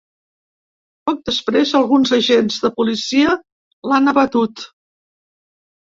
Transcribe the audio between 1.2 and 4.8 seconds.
després, alguns agents de policia l’han abatut.